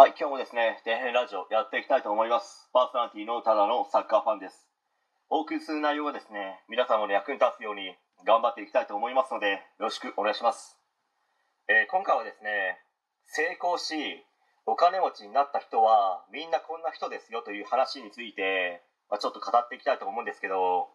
[0.00, 2.72] はい、今日もですね、底辺ラジオやっていきたいと思います。
[2.72, 4.64] パーソナリティのただのサッカーファンです。
[5.28, 7.92] お送りする内容はですね、皆様の役に立つように
[8.24, 10.80] 頑張っていきたいと思いますので、よろしくお願いします。
[11.68, 12.80] えー今回はですね、
[13.28, 13.92] 成功し、
[14.64, 18.80] お金持ちになった人はみんなこんな人ですよという話について、
[19.10, 20.88] まあ、ちょっと語っていきたいと思うんですけど、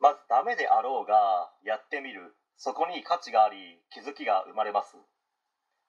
[0.00, 1.14] まずダメであろうが
[1.62, 2.34] やってみる。
[2.56, 4.98] そこに価値があり、気づきが生まれます。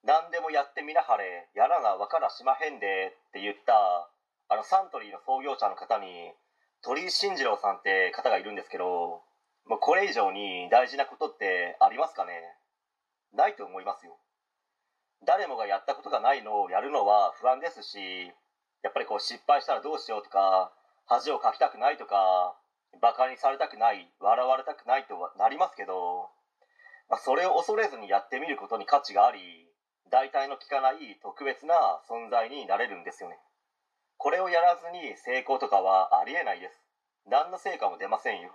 [0.04, 1.50] 何でもやってみなはれ。
[1.56, 3.18] やらなわからしまへんで。
[3.30, 4.10] って言った
[4.50, 6.32] あのサントリーの創業者の方に
[6.82, 9.22] 鳥居慎次郎さんって方がいるんですけど
[9.66, 12.32] もうこれ以上に大事なことってありますかね？
[13.34, 14.18] ないと思いますよ。
[15.26, 18.32] 誰もがやったことがないのをやるのは不安ですし
[18.84, 20.72] やっぱりこう失敗したらどうしようとか
[21.08, 22.56] 恥をかきたくないとか
[23.02, 26.30] バカにされたくない笑われたくないとはなりますけど、
[27.10, 29.67] まあ、それを恐れずにやってみることに価値があり
[30.12, 31.76] 代替の効かない特別な
[32.10, 33.38] 存在になれるんですよね。
[34.18, 36.82] これをやらずに成功とかはありえないです。
[37.28, 38.52] 何の成果も出ませんよ。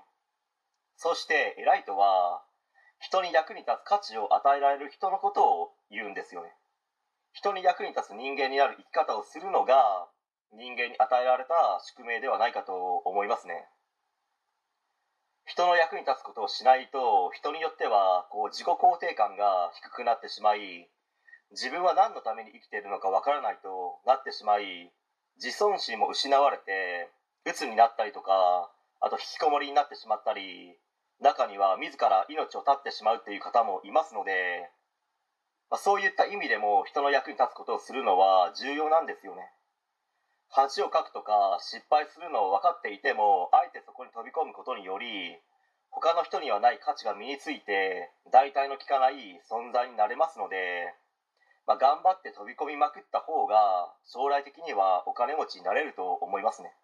[0.97, 2.43] そして偉いとは
[3.01, 6.53] 人に役に立つ価値を与えられる人のことを言うんですよね。
[7.33, 10.09] 人に役に立つ人間になる生き方をするのが
[10.53, 12.73] 人間に与えられた宿命ではないかと
[13.05, 13.67] 思いますね。
[15.47, 20.89] 人の役に立つことをしないと人によってはこう自己肯定感が低くなってしまい
[21.53, 24.91] 自分は何のために生きているのかわからないとなってしまい
[25.37, 27.13] 自尊心も失われて
[27.45, 30.77] 鬱になったりとかあと引きこもりになってしまったり
[31.21, 34.71] 中には自ら命を絶ってしまうっていう方もいますので、
[35.71, 39.53] まあ、そういった意味でも人の役に立つことをするのは重要なんですよね。
[40.49, 45.39] 恥をかくとか失敗するのを分かっていてもあえてそこに飛び込むことにより
[45.89, 50.93] 他の人にはない価値が身について代替の効かない存在になれますので
[51.67, 56.75] まあ、頑張って飛び込みまくった方が将来的にはお金持ちになれると思いますね。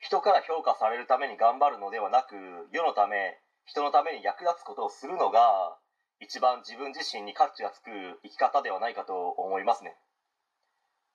[0.00, 2.34] 人から評価されるために頑張るのではなく
[2.72, 5.76] 世のため人のために役立つことをするのが
[6.20, 7.90] 一番自分自身に価値がつく
[8.22, 9.94] 生き方ではないかと思いますね、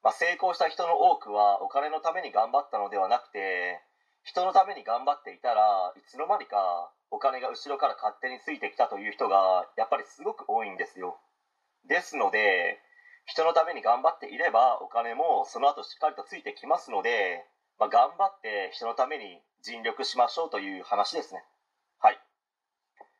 [0.03, 3.81] まあ、成功した人の多くはお金のために頑張ったのではなくて
[4.23, 11.19] 人のために頑張っていたらいつの間にかお金が後ろから勝手についてきたという人がやっぱりすごく多いんですよ。
[11.87, 12.79] ですので
[13.25, 17.45] 人のために頑張っていればお金もその後しっかりとついてきますので、
[17.79, 21.43] まあ、頑張って人のために尽力しましょうという話ですね。
[21.99, 22.19] はい、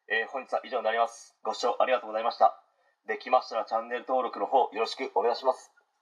[0.10, 1.36] えー本日は以上になります。
[1.44, 2.60] ご視聴ありがとうございました。
[3.08, 5.72] できましたらチャンネル登録の方よろしくお願いします。